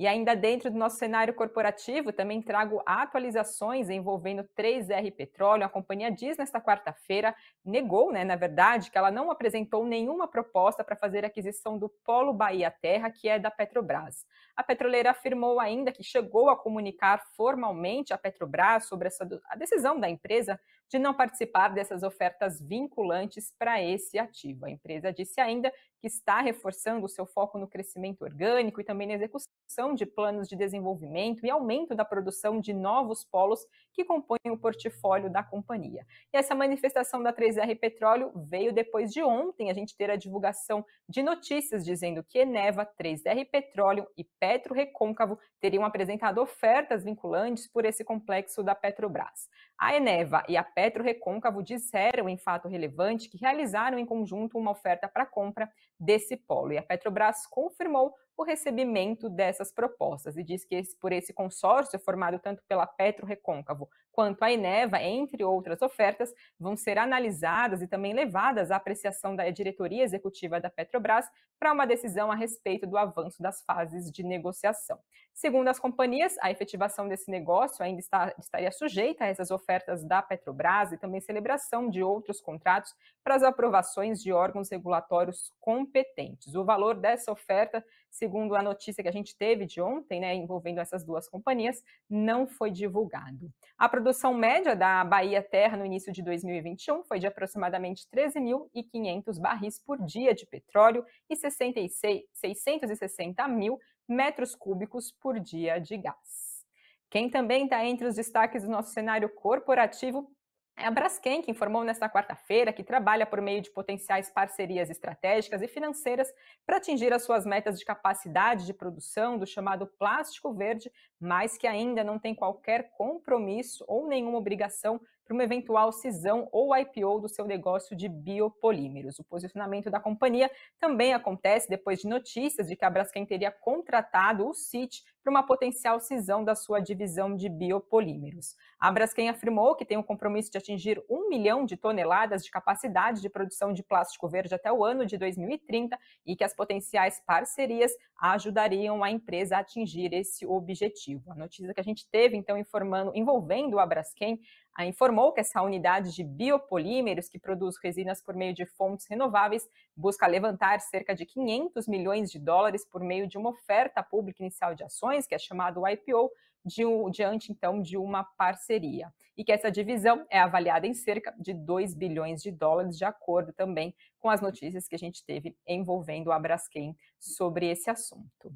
E 0.00 0.06
ainda 0.06 0.34
dentro 0.34 0.70
do 0.70 0.78
nosso 0.78 0.96
cenário 0.96 1.34
corporativo, 1.34 2.10
também 2.10 2.40
trago 2.40 2.82
atualizações 2.86 3.90
envolvendo 3.90 4.48
3R 4.56 5.14
Petróleo. 5.14 5.62
A 5.62 5.68
companhia 5.68 6.10
diz 6.10 6.38
nesta 6.38 6.58
quarta-feira, 6.58 7.36
negou, 7.62 8.10
né, 8.10 8.24
na 8.24 8.34
verdade, 8.34 8.90
que 8.90 8.96
ela 8.96 9.10
não 9.10 9.30
apresentou 9.30 9.84
nenhuma 9.84 10.26
proposta 10.26 10.82
para 10.82 10.96
fazer 10.96 11.22
aquisição 11.22 11.78
do 11.78 11.90
Polo 12.02 12.32
Bahia 12.32 12.70
Terra, 12.70 13.10
que 13.10 13.28
é 13.28 13.38
da 13.38 13.50
Petrobras. 13.50 14.24
A 14.56 14.62
petroleira 14.62 15.10
afirmou 15.10 15.60
ainda 15.60 15.92
que 15.92 16.02
chegou 16.02 16.48
a 16.48 16.56
comunicar 16.56 17.22
formalmente 17.36 18.14
à 18.14 18.16
Petrobras 18.16 18.86
sobre 18.86 19.08
essa, 19.08 19.28
a 19.50 19.54
decisão 19.54 20.00
da 20.00 20.08
empresa 20.08 20.58
de 20.88 20.98
não 20.98 21.14
participar 21.14 21.68
dessas 21.68 22.02
ofertas 22.02 22.60
vinculantes 22.60 23.54
para 23.58 23.80
esse 23.82 24.18
ativo. 24.18 24.64
A 24.64 24.70
empresa 24.70 25.12
disse 25.12 25.40
ainda 25.40 25.70
que 26.00 26.06
está 26.06 26.40
reforçando 26.40 27.04
o 27.04 27.08
seu 27.08 27.26
foco 27.26 27.58
no 27.58 27.68
crescimento 27.68 28.22
orgânico 28.22 28.80
e 28.80 28.84
também 28.84 29.06
na 29.06 29.14
execução 29.14 29.94
de 29.94 30.06
planos 30.06 30.48
de 30.48 30.56
desenvolvimento 30.56 31.44
e 31.44 31.50
aumento 31.50 31.94
da 31.94 32.04
produção 32.04 32.60
de 32.60 32.72
novos 32.72 33.24
polos 33.24 33.66
que 34.00 34.04
compõem 34.04 34.38
o 34.50 34.56
portfólio 34.56 35.30
da 35.30 35.42
companhia. 35.42 36.06
E 36.32 36.36
essa 36.36 36.54
manifestação 36.54 37.22
da 37.22 37.32
3R 37.32 37.78
Petróleo 37.78 38.32
veio 38.34 38.72
depois 38.72 39.12
de 39.12 39.22
ontem 39.22 39.70
a 39.70 39.74
gente 39.74 39.94
ter 39.94 40.10
a 40.10 40.16
divulgação 40.16 40.84
de 41.08 41.22
notícias 41.22 41.84
dizendo 41.84 42.24
que 42.24 42.38
Eneva, 42.38 42.88
3R 42.98 43.46
Petróleo 43.50 44.06
e 44.16 44.24
Petro 44.24 44.74
Recôncavo 44.74 45.38
teriam 45.60 45.84
apresentado 45.84 46.40
ofertas 46.40 47.04
vinculantes 47.04 47.66
por 47.66 47.84
esse 47.84 48.02
complexo 48.02 48.62
da 48.62 48.74
Petrobras. 48.74 49.48
A 49.78 49.94
Eneva 49.94 50.42
e 50.48 50.56
a 50.56 50.64
Petro 50.64 51.04
Recôncavo 51.04 51.62
disseram 51.62 52.28
em 52.28 52.38
fato 52.38 52.68
relevante 52.68 53.28
que 53.28 53.38
realizaram 53.38 53.98
em 53.98 54.06
conjunto 54.06 54.56
uma 54.56 54.70
oferta 54.70 55.08
para 55.08 55.26
compra 55.26 55.70
desse 55.98 56.36
polo. 56.36 56.72
E 56.72 56.78
a 56.78 56.82
Petrobras 56.82 57.46
confirmou 57.46 58.14
o 58.40 58.42
recebimento 58.42 59.28
dessas 59.28 59.70
propostas 59.70 60.34
e 60.38 60.42
diz 60.42 60.64
que 60.64 60.74
esse, 60.74 60.96
por 60.96 61.12
esse 61.12 61.30
consórcio 61.30 61.98
formado 62.00 62.38
tanto 62.38 62.62
pela 62.66 62.86
Petro 62.86 63.26
Recôncavo 63.26 63.86
quanto 64.20 64.42
a 64.42 64.52
Eneva, 64.52 65.00
entre 65.00 65.42
outras 65.42 65.80
ofertas, 65.80 66.30
vão 66.58 66.76
ser 66.76 66.98
analisadas 66.98 67.80
e 67.80 67.86
também 67.86 68.12
levadas 68.12 68.70
à 68.70 68.76
apreciação 68.76 69.34
da 69.34 69.48
diretoria 69.48 70.04
executiva 70.04 70.60
da 70.60 70.68
Petrobras 70.68 71.24
para 71.58 71.72
uma 71.72 71.86
decisão 71.86 72.30
a 72.30 72.34
respeito 72.34 72.86
do 72.86 72.98
avanço 72.98 73.42
das 73.42 73.62
fases 73.62 74.10
de 74.10 74.22
negociação. 74.22 74.98
Segundo 75.32 75.68
as 75.68 75.78
companhias, 75.78 76.36
a 76.42 76.50
efetivação 76.50 77.08
desse 77.08 77.30
negócio 77.30 77.82
ainda 77.82 78.00
está, 78.00 78.34
estaria 78.38 78.70
sujeita 78.70 79.24
a 79.24 79.28
essas 79.28 79.50
ofertas 79.50 80.04
da 80.04 80.20
Petrobras 80.20 80.92
e 80.92 80.98
também 80.98 81.20
celebração 81.20 81.88
de 81.88 82.02
outros 82.02 82.42
contratos 82.42 82.94
para 83.24 83.36
as 83.36 83.42
aprovações 83.42 84.22
de 84.22 84.32
órgãos 84.32 84.70
regulatórios 84.70 85.50
competentes. 85.60 86.54
O 86.54 86.64
valor 86.64 86.94
dessa 86.94 87.32
oferta, 87.32 87.82
segundo 88.10 88.54
a 88.54 88.62
notícia 88.62 89.02
que 89.02 89.08
a 89.08 89.12
gente 89.12 89.34
teve 89.34 89.64
de 89.64 89.80
ontem, 89.80 90.20
né, 90.20 90.34
envolvendo 90.34 90.80
essas 90.80 91.04
duas 91.04 91.26
companhias, 91.26 91.82
não 92.08 92.46
foi 92.46 92.70
divulgado. 92.70 93.50
A 93.78 93.88
produção 93.88 94.09
média 94.34 94.74
da 94.74 95.04
Bahia 95.04 95.42
Terra 95.42 95.76
no 95.76 95.84
início 95.84 96.12
de 96.12 96.22
2021 96.22 97.04
foi 97.04 97.18
de 97.18 97.26
aproximadamente 97.26 98.06
13.500 98.14 99.40
barris 99.40 99.78
por 99.78 99.98
dia 100.04 100.34
de 100.34 100.46
petróleo 100.46 101.04
e 101.28 101.36
66, 101.36 102.22
660 102.32 103.48
mil 103.48 103.78
metros 104.08 104.54
cúbicos 104.54 105.12
por 105.12 105.38
dia 105.38 105.78
de 105.78 105.96
gás. 105.96 106.64
Quem 107.10 107.28
também 107.28 107.64
está 107.64 107.84
entre 107.84 108.06
os 108.06 108.14
destaques 108.14 108.62
do 108.62 108.70
nosso 108.70 108.92
cenário 108.92 109.28
corporativo 109.28 110.30
é 110.76 110.86
a 110.86 110.90
Braskem, 110.90 111.42
que 111.42 111.50
informou 111.50 111.84
nesta 111.84 112.08
quarta-feira 112.08 112.72
que 112.72 112.82
trabalha 112.82 113.26
por 113.26 113.40
meio 113.40 113.60
de 113.60 113.70
potenciais 113.70 114.30
parcerias 114.30 114.88
estratégicas 114.88 115.60
e 115.60 115.68
financeiras 115.68 116.32
para 116.64 116.78
atingir 116.78 117.12
as 117.12 117.22
suas 117.22 117.44
metas 117.44 117.78
de 117.78 117.84
capacidade 117.84 118.64
de 118.64 118.72
produção 118.72 119.36
do 119.36 119.46
chamado 119.46 119.86
plástico 119.86 120.54
verde, 120.54 120.90
mas 121.20 121.58
que 121.58 121.66
ainda 121.66 122.02
não 122.02 122.18
tem 122.18 122.34
qualquer 122.34 122.90
compromisso 122.92 123.84
ou 123.86 124.06
nenhuma 124.06 124.38
obrigação 124.38 125.00
para 125.30 125.34
uma 125.36 125.44
eventual 125.44 125.92
cisão 125.92 126.48
ou 126.50 126.76
IPO 126.76 127.20
do 127.20 127.28
seu 127.28 127.46
negócio 127.46 127.94
de 127.94 128.08
biopolímeros. 128.08 129.20
O 129.20 129.24
posicionamento 129.24 129.88
da 129.88 130.00
companhia 130.00 130.50
também 130.80 131.14
acontece 131.14 131.68
depois 131.68 132.00
de 132.00 132.08
notícias 132.08 132.66
de 132.66 132.74
que 132.74 132.84
a 132.84 132.90
Braskem 132.90 133.24
teria 133.24 133.52
contratado 133.52 134.48
o 134.48 134.52
CIT 134.52 135.04
para 135.22 135.30
uma 135.30 135.46
potencial 135.46 136.00
cisão 136.00 136.42
da 136.42 136.56
sua 136.56 136.80
divisão 136.80 137.36
de 137.36 137.48
biopolímeros. 137.48 138.56
A 138.80 138.90
Braskem 138.90 139.28
afirmou 139.28 139.76
que 139.76 139.84
tem 139.84 139.98
o 139.98 140.02
compromisso 140.02 140.50
de 140.50 140.58
atingir 140.58 141.00
um 141.08 141.28
milhão 141.28 141.64
de 141.64 141.76
toneladas 141.76 142.42
de 142.42 142.50
capacidade 142.50 143.20
de 143.20 143.28
produção 143.28 143.72
de 143.72 143.84
plástico 143.84 144.28
verde 144.28 144.54
até 144.54 144.72
o 144.72 144.84
ano 144.84 145.06
de 145.06 145.16
2030 145.16 145.96
e 146.26 146.34
que 146.34 146.42
as 146.42 146.54
potenciais 146.54 147.22
parcerias 147.24 147.92
ajudariam 148.20 149.04
a 149.04 149.10
empresa 149.10 149.56
a 149.56 149.60
atingir 149.60 150.12
esse 150.12 150.46
objetivo. 150.46 151.30
A 151.30 151.34
notícia 151.34 151.72
que 151.72 151.80
a 151.80 151.84
gente 151.84 152.08
teve, 152.10 152.36
então, 152.36 152.56
informando, 152.56 153.12
envolvendo 153.14 153.78
a 153.78 153.86
Braskem, 153.86 154.40
informou 154.80 155.32
que 155.32 155.40
essa 155.40 155.60
unidade 155.62 156.14
de 156.14 156.24
biopolímeros, 156.24 157.28
que 157.28 157.38
produz 157.38 157.76
resinas 157.82 158.22
por 158.22 158.34
meio 158.34 158.54
de 158.54 158.64
fontes 158.64 159.06
renováveis, 159.06 159.68
busca 159.96 160.26
levantar 160.26 160.80
cerca 160.80 161.14
de 161.14 161.26
500 161.26 161.86
milhões 161.86 162.30
de 162.30 162.38
dólares 162.38 162.84
por 162.84 163.02
meio 163.02 163.26
de 163.26 163.36
uma 163.36 163.50
oferta 163.50 164.02
pública 164.02 164.42
inicial 164.42 164.74
de 164.74 164.84
ações, 164.84 165.26
que 165.26 165.34
é 165.34 165.38
chamado 165.38 165.86
IPO, 165.86 166.30
de 166.64 166.82
diante 167.10 167.52
então 167.52 167.80
de 167.80 167.96
uma 167.96 168.24
parceria. 168.24 169.12
E 169.36 169.44
que 169.44 169.52
essa 169.52 169.70
divisão 169.70 170.26
é 170.28 170.38
avaliada 170.38 170.86
em 170.86 170.94
cerca 170.94 171.34
de 171.38 171.54
2 171.54 171.94
bilhões 171.94 172.42
de 172.42 172.50
dólares, 172.50 172.98
de 172.98 173.04
acordo 173.04 173.52
também 173.52 173.94
com 174.18 174.28
as 174.28 174.40
notícias 174.40 174.86
que 174.86 174.94
a 174.94 174.98
gente 174.98 175.24
teve 175.24 175.56
envolvendo 175.66 176.30
a 176.30 176.38
Braskem 176.38 176.96
sobre 177.18 177.70
esse 177.70 177.88
assunto. 177.88 178.52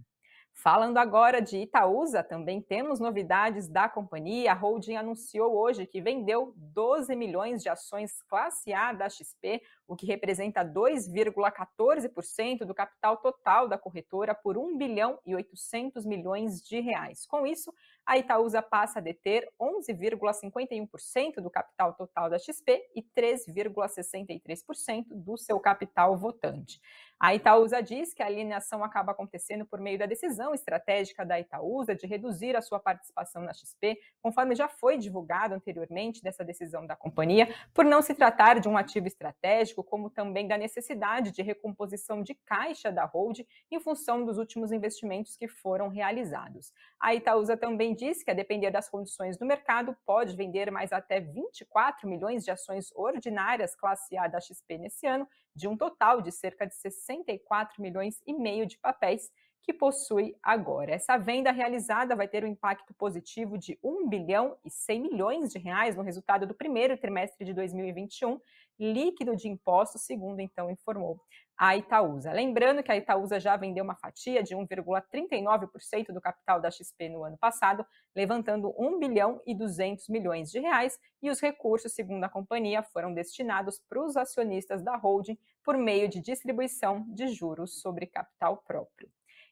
Falando 0.57 0.99
agora 0.99 1.43
de 1.43 1.59
Itaúsa, 1.59 2.23
também 2.23 2.63
temos 2.63 3.01
novidades 3.01 3.67
da 3.69 3.89
companhia. 3.89 4.53
A 4.53 4.55
holding 4.55 4.95
anunciou 4.95 5.59
hoje 5.59 5.85
que 5.85 6.01
vendeu 6.01 6.55
12 6.57 7.17
milhões 7.17 7.61
de 7.61 7.69
ações 7.69 8.23
classe 8.23 8.73
A 8.73 8.93
da 8.93 9.11
XP, 9.11 9.61
o 9.87 9.95
que 9.97 10.07
representa 10.07 10.65
2,14% 10.65 12.65
do 12.65 12.73
capital 12.73 13.17
total 13.17 13.67
da 13.69 13.77
corretora 13.77 14.33
por 14.33 14.57
1 14.57 14.79
bilhão 14.79 15.19
e 15.27 15.35
800 15.35 16.07
milhões 16.07 16.63
de 16.63 16.79
reais. 16.81 17.27
Com 17.27 17.45
isso, 17.45 17.75
a 18.07 18.17
Itaúsa 18.17 18.63
passa 18.63 19.01
a 19.01 19.03
deter 19.03 19.53
11,51% 19.61 21.41
do 21.43 21.51
capital 21.51 21.95
total 21.95 22.31
da 22.31 22.39
XP 22.39 22.81
e 22.95 23.03
3,63% 23.03 25.07
do 25.11 25.37
seu 25.37 25.59
capital 25.59 26.17
votante. 26.17 26.81
A 27.25 27.35
Itaúsa 27.35 27.83
diz 27.83 28.13
que 28.13 28.23
a 28.23 28.27
alienação 28.27 28.85
acaba 28.85 29.13
acontecendo 29.13 29.65
por 29.65 29.81
meio 29.81 29.99
da 29.99 30.05
decisão 30.05 30.53
estratégica 30.53 31.25
da 31.25 31.41
Itaúsa 31.41 31.95
de 31.95 32.07
reduzir 32.07 32.55
a 32.55 32.61
sua 32.61 32.79
participação 32.79 33.41
na 33.41 33.55
XP, 33.55 33.99
conforme 34.21 34.55
já 34.55 34.69
foi 34.69 34.99
divulgado 34.99 35.55
anteriormente 35.55 36.23
dessa 36.23 36.45
decisão 36.45 36.87
da 36.87 36.95
companhia, 36.95 37.49
por 37.73 37.83
não 37.83 38.03
se 38.03 38.13
tratar 38.13 38.61
de 38.61 38.69
um 38.69 38.77
ativo 38.77 39.07
estratégico, 39.07 39.83
como 39.83 40.11
também 40.11 40.47
da 40.47 40.59
necessidade 40.59 41.31
de 41.31 41.41
recomposição 41.41 42.23
de 42.23 42.35
caixa 42.35 42.93
da 42.93 43.07
hold 43.07 43.41
em 43.71 43.81
função 43.81 44.27
dos 44.27 44.37
últimos 44.37 44.71
investimentos 44.71 45.35
que 45.35 45.49
foram 45.49 45.89
realizados. 45.89 46.75
A 47.01 47.15
Itaúsa 47.15 47.57
também 47.57 47.95
diz 47.95 48.23
que, 48.23 48.33
a 48.33 48.35
depender 48.35 48.71
das 48.71 48.91
condições 48.91 49.39
do 49.39 49.47
mercado, 49.47 49.97
pode 50.05 50.37
vender 50.37 50.71
mais 50.71 50.93
até 50.93 51.21
24 51.21 52.07
milhões 52.07 52.45
de 52.45 52.51
ações 52.51 52.93
ordinárias 52.95 53.75
classe 53.75 54.15
A 54.15 54.29
da 54.29 54.43
XP 54.43 54.77
nesse 54.77 55.07
ano, 55.07 55.27
de 55.55 55.69
um 55.69 55.77
total 55.77 56.21
de 56.21 56.33
cerca 56.33 56.67
de 56.67 56.75
64 56.75 57.81
milhões 57.81 58.21
e 58.27 58.33
meio 58.33 58.67
de 58.67 58.79
papéis 58.79 59.31
que 59.65 59.73
possui 59.73 60.37
agora. 60.43 60.93
Essa 60.93 61.17
venda 61.17 61.51
realizada 61.51 62.15
vai 62.15 62.29
ter 62.29 62.45
um 62.45 62.49
impacto 62.49 62.93
positivo 62.95 63.57
de 63.57 63.79
1 63.83 64.09
bilhão 64.09 64.57
e 64.65 64.71
100 64.71 65.01
milhões 65.01 65.51
de 65.51 65.59
reais 65.59 65.97
no 65.97 66.03
resultado 66.03 66.47
do 66.47 66.55
primeiro 66.55 66.97
trimestre 66.99 67.47
de 67.47 67.55
2021, 67.55 68.39
líquido 68.79 69.37
de 69.37 69.49
impostos, 69.49 70.03
segundo 70.03 70.41
então 70.41 70.71
informou 70.71 71.21
a 71.57 71.77
Itaúsa. 71.77 72.33
Lembrando 72.33 72.83
que 72.83 72.91
a 72.91 72.97
Itaúsa 72.97 73.39
já 73.39 73.57
vendeu 73.57 73.85
uma 73.85 73.95
fatia 73.95 74.43
de 74.43 74.57
1,39% 74.57 76.13
do 76.13 76.21
capital 76.21 76.61
da 76.61 76.71
XP 76.71 77.09
no 77.09 77.23
ano 77.23 77.39
passado, 77.39 77.87
levantando 78.15 78.75
1 78.77 78.99
bilhão 78.99 79.41
e 79.47 79.55
200 79.55 80.09
milhões 80.09 80.51
de 80.51 80.59
reais, 80.59 80.99
e 81.23 81.31
os 81.31 81.41
recursos, 81.41 81.93
segundo 81.93 82.25
a 82.25 82.29
companhia, 82.29 82.83
foram 82.83 83.15
destinados 83.15 83.81
para 83.89 84.05
os 84.05 84.17
acionistas 84.17 84.83
da 84.83 84.97
holding 84.97 85.39
por 85.63 85.77
meio 85.77 86.09
de 86.09 86.21
distribuição 86.21 87.07
de 87.09 87.29
juros 87.29 87.81
sobre 87.81 88.07
capital 88.07 88.59
próprio. 88.67 89.09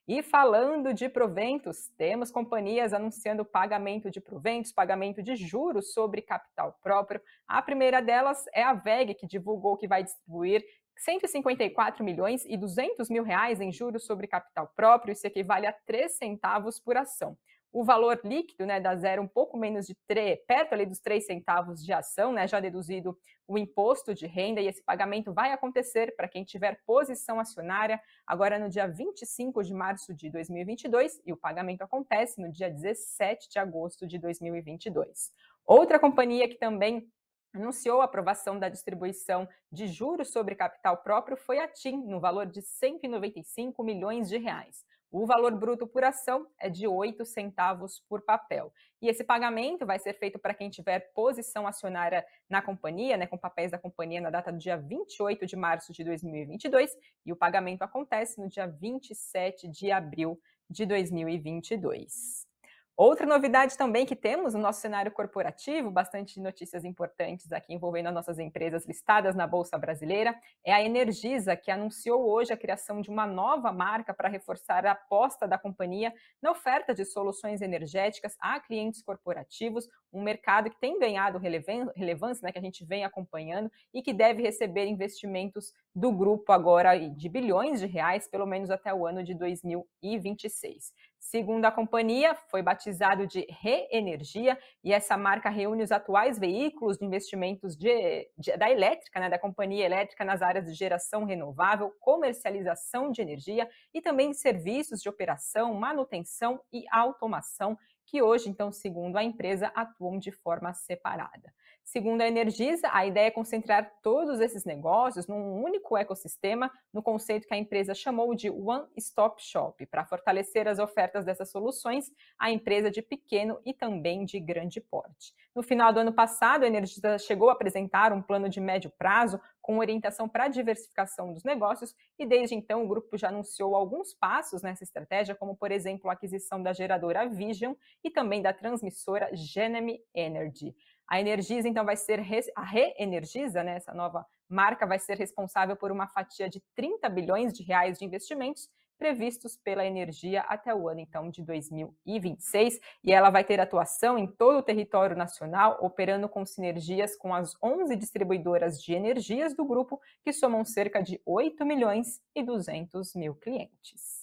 E 0.09 0.21
falando 0.21 0.93
de 0.93 1.09
proventos, 1.09 1.89
temos 1.97 2.31
companhias 2.31 2.93
anunciando 2.93 3.45
pagamento 3.45 4.11
de 4.11 4.21
proventos, 4.21 4.73
pagamento 4.73 5.23
de 5.23 5.37
juros 5.37 5.93
sobre 5.93 6.21
capital 6.21 6.77
próprio. 6.83 7.21
A 7.47 7.63
primeira 7.63 8.03
delas 8.03 8.45
é 8.53 8.65
a 8.65 8.75
VEG, 8.75 9.15
que 9.15 9.27
divulgou 9.29 9.77
que 9.77 9.87
vai 9.87 10.03
distribuir 10.03 10.65
154 10.97 12.05
milhões 12.05 12.45
e 12.47 12.57
200 12.57 13.09
mil 13.11 13.23
reais 13.23 13.61
em 13.61 13.73
juros 13.73 14.05
sobre 14.05 14.27
capital 14.27 14.73
próprio, 14.75 15.13
isso 15.13 15.27
equivale 15.27 15.67
a 15.67 15.73
3 15.73 16.17
centavos 16.17 16.81
por 16.81 16.97
ação. 16.97 17.37
O 17.73 17.85
valor 17.85 18.21
líquido 18.23 18.67
né, 18.67 18.79
da 18.79 18.95
zero 18.95 19.23
um 19.23 19.27
pouco 19.27 19.57
menos 19.57 19.87
de 19.87 19.95
3, 20.07 20.39
perto 20.47 20.75
ali 20.75 20.85
dos 20.85 21.01
3 21.01 21.25
centavos 21.25 21.83
de 21.83 21.91
ação, 21.91 22.31
né, 22.31 22.47
já 22.47 22.61
deduzido 22.61 23.19
o 23.49 23.57
imposto 23.57 24.15
de 24.15 24.27
renda, 24.27 24.61
e 24.61 24.67
esse 24.67 24.83
pagamento 24.83 25.33
vai 25.33 25.53
acontecer 25.53 26.15
para 26.15 26.29
quem 26.29 26.45
tiver 26.45 26.83
posição 26.85 27.41
acionária 27.41 27.99
agora 28.27 28.59
no 28.59 28.69
dia 28.69 28.87
25 28.87 29.63
de 29.63 29.73
março 29.73 30.13
de 30.13 30.29
2022, 30.29 31.23
e 31.25 31.33
o 31.33 31.37
pagamento 31.37 31.81
acontece 31.81 32.41
no 32.41 32.53
dia 32.53 32.69
17 32.69 33.49
de 33.49 33.59
agosto 33.59 34.07
de 34.07 34.19
2022. 34.19 35.33
Outra 35.65 35.99
companhia 35.99 36.47
que 36.47 36.57
também 36.57 37.11
anunciou 37.55 38.01
a 38.01 38.05
aprovação 38.05 38.59
da 38.59 38.69
distribuição 38.69 39.49
de 39.71 39.87
juros 39.87 40.31
sobre 40.31 40.55
capital 40.55 40.99
próprio 40.99 41.37
foi 41.37 41.59
a 41.59 41.69
TIM, 41.69 42.05
no 42.05 42.21
valor 42.21 42.47
de 42.47 42.61
195 42.61 43.83
milhões 43.83 44.29
de 44.29 44.39
reais. 44.39 44.85
O 45.13 45.27
valor 45.27 45.55
bruto 45.55 45.87
por 45.87 46.03
ação 46.03 46.47
é 46.59 46.71
de 46.71 46.89
8 46.89 47.27
centavos 47.27 48.03
por 48.09 48.23
papel. 48.23 48.73
E 49.01 49.11
esse 49.11 49.23
pagamento 49.23 49.85
vai 49.85 49.99
ser 49.99 50.15
feito 50.15 50.39
para 50.39 50.55
quem 50.55 50.71
tiver 50.71 51.13
posição 51.13 51.67
acionária 51.67 52.25
na 52.49 52.63
companhia, 52.63 53.19
né, 53.19 53.27
com 53.27 53.37
papéis 53.37 53.71
da 53.71 53.79
companhia 53.79 54.23
na 54.23 54.31
data 54.31 54.51
do 54.51 54.57
dia 54.57 54.79
28 54.79 55.45
de 55.45 55.55
março 55.55 55.93
de 55.93 56.03
2022, 56.03 56.97
e 57.27 57.33
o 57.33 57.37
pagamento 57.37 57.83
acontece 57.83 58.41
no 58.41 58.49
dia 58.49 58.67
27 58.67 59.69
de 59.69 59.91
abril 59.91 60.41
de 60.71 60.87
2022. 60.87 62.51
Outra 62.95 63.27
novidade 63.27 63.77
também 63.79 64.05
que 64.05 64.15
temos 64.15 64.53
no 64.53 64.61
nosso 64.61 64.83
cenário 64.83 65.11
corporativo, 65.11 65.91
bastante 65.91 66.39
notícias 66.39 66.85
importantes 66.85 67.51
aqui 67.51 67.73
envolvendo 67.73 68.09
as 68.09 68.15
nossas 68.15 68.39
empresas 68.39 68.85
listadas 68.87 69.35
na 69.35 69.47
Bolsa 69.47 69.79
Brasileira, 69.79 70.39
é 70.63 70.75
a 70.75 70.83
Energisa, 70.83 71.57
que 71.57 71.71
anunciou 71.71 72.29
hoje 72.29 72.53
a 72.53 72.57
criação 72.57 73.01
de 73.01 73.09
uma 73.09 73.27
nova 73.27 73.73
marca 73.73 74.13
para 74.13 74.29
reforçar 74.29 74.85
a 74.85 74.93
aposta 74.93 75.49
da 75.49 75.57
companhia 75.57 76.13
na 76.41 76.51
oferta 76.51 76.95
de 76.95 77.07
soluções 77.07 77.63
energéticas 77.63 78.37
a 78.39 78.61
clientes 78.61 79.03
corporativos, 79.03 79.89
um 80.13 80.23
mercado 80.23 80.69
que 80.69 80.79
tem 80.79 80.99
ganhado 80.99 81.39
relevância, 81.39 82.45
né, 82.45 82.53
que 82.53 82.59
a 82.59 82.63
gente 82.63 82.85
vem 82.85 83.05
acompanhando 83.05 83.73
e 83.95 84.03
que 84.03 84.13
deve 84.13 84.43
receber 84.43 84.85
investimentos 84.85 85.73
do 85.95 86.13
grupo 86.13 86.53
agora 86.53 86.99
de 86.99 87.29
bilhões 87.29 87.81
de 87.81 87.87
reais, 87.87 88.29
pelo 88.29 88.47
menos 88.47 88.71
até 88.71 88.93
o 88.93 89.07
ano 89.07 89.25
de 89.25 89.35
2026. 89.35 90.93
Segundo 91.23 91.65
a 91.65 91.71
companhia, 91.71 92.35
foi 92.35 92.63
batizado 92.63 93.29
de 93.29 93.47
Reenergia 93.49 94.59
e 94.83 94.93
essa 94.93 95.17
marca 95.17 95.49
reúne 95.49 95.85
os 95.85 95.93
atuais 95.93 96.37
veículos 96.37 96.99
de 96.99 97.07
investimentos 97.07 97.77
de, 97.77 98.29
de, 98.37 98.57
da 98.57 98.69
elétrica, 98.69 99.21
né, 99.21 99.31
da 99.31 99.39
companhia 99.39 99.87
elétrica 99.87 100.25
nas 100.25 100.43
áreas 100.43 100.67
de 100.67 100.75
geração 100.75 101.25
renovável, 101.25 101.95
comercialização 102.01 103.13
de 103.13 103.23
energia 103.23 103.71
e 103.95 104.03
também 104.03 104.35
serviços 104.35 105.01
de 105.01 105.09
operação, 105.09 105.73
manutenção 105.75 106.61
e 106.73 106.85
automação 106.91 107.79
que 108.05 108.21
hoje, 108.21 108.49
então, 108.51 108.73
segundo 108.73 109.17
a 109.17 109.23
empresa, 109.23 109.71
atuam 109.77 110.19
de 110.19 110.33
forma 110.33 110.75
separada. 110.75 111.55
Segundo 111.85 112.23
a 112.23 112.27
Energisa, 112.27 112.89
a 112.91 113.05
ideia 113.05 113.27
é 113.27 113.31
concentrar 113.31 113.93
todos 114.03 114.41
esses 114.41 114.65
negócios 114.65 115.27
num 115.27 115.63
único 115.63 115.97
ecossistema, 115.97 116.71
no 116.93 117.03
conceito 117.03 117.47
que 117.47 117.53
a 117.53 117.59
empresa 117.59 117.93
chamou 117.95 118.35
de 118.35 118.49
One 118.49 118.87
Stop 118.97 119.43
Shop, 119.43 119.85
para 119.87 120.07
fortalecer 120.07 120.67
as 120.67 120.79
ofertas 120.79 121.25
dessas 121.25 121.51
soluções 121.51 122.11
à 122.39 122.51
empresa 122.51 122.91
de 122.91 123.03
pequeno 123.03 123.61
e 123.65 123.75
também 123.75 124.25
de 124.25 124.41
grande 124.41 124.81
porte. 124.81 125.35
No 125.55 125.63
final 125.63 125.93
do 125.93 126.01
ano 126.01 126.15
passado, 126.15 126.65
a 126.65 126.67
Energisa 126.67 127.19
chegou 127.19 127.51
a 127.51 127.53
apresentar 127.53 128.13
um 128.13 128.23
plano 128.23 128.49
de 128.49 128.61
médio 128.61 128.91
prazo 128.97 129.39
com 129.61 129.79
orientação 129.79 130.29
para 130.29 130.45
a 130.45 130.49
diversificação 130.49 131.33
dos 131.33 131.45
negócios, 131.45 131.95
e 132.19 132.27
desde 132.27 132.55
então 132.55 132.85
o 132.85 132.89
grupo 132.89 133.17
já 133.17 133.29
anunciou 133.29 133.77
alguns 133.77 134.13
passos 134.13 134.63
nessa 134.63 134.83
estratégia, 134.83 135.35
como, 135.35 135.55
por 135.55 135.71
exemplo, 135.71 136.11
a 136.11 136.15
aquisição 136.15 136.61
da 136.63 136.73
geradora 136.73 137.29
Vision 137.29 137.75
e 138.03 138.11
também 138.11 138.43
da 138.43 138.53
transmissora 138.53 139.31
Genemy 139.35 140.01
Energy. 140.15 140.75
A 141.09 141.21
Energisa, 141.21 141.69
então, 141.69 141.85
vai 141.85 141.97
ser 141.97 142.21
a 142.57 142.63
Reenergiza, 142.63 143.63
né, 143.63 143.77
essa 143.77 143.93
nova 143.93 144.27
marca, 144.49 144.87
vai 144.87 144.99
ser 144.99 145.17
responsável 145.17 145.77
por 145.77 145.91
uma 145.91 146.07
fatia 146.09 146.49
de 146.49 146.63
30 146.75 147.09
bilhões 147.09 147.53
de 147.53 147.63
reais 147.63 147.99
de 147.99 148.05
investimentos 148.05 148.69
previstos 149.03 149.57
pela 149.57 149.85
energia 149.85 150.43
até 150.43 150.73
o 150.73 150.89
ano 150.89 151.01
então 151.01 151.29
de 151.29 151.43
2026, 151.43 152.79
e 153.03 153.13
ela 153.13 153.31
vai 153.31 153.43
ter 153.43 153.59
atuação 153.59 154.17
em 154.17 154.29
todo 154.29 154.59
o 154.59 154.63
território 154.63 155.17
nacional, 155.17 155.77
operando 155.81 156.29
com 156.29 156.47
sinergias 156.47 157.17
com 157.17 157.35
as 157.35 157.57
11 157.61 157.97
distribuidoras 157.97 158.81
de 158.81 158.95
energias 158.95 159.57
do 159.57 159.65
grupo, 159.65 160.01
que 160.23 160.33
somam 160.33 160.65
cerca 160.65 161.03
de 161.03 161.21
8 161.27 161.67
milhões 161.67 162.21
e 162.33 162.45
200 162.45 163.15
mil 163.17 163.35
clientes. 163.35 164.22